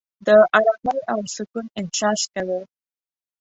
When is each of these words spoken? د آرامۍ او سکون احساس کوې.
د 0.27 0.27
آرامۍ 0.57 0.99
او 1.11 1.19
سکون 1.35 1.65
احساس 1.79 2.21
کوې. 2.33 2.59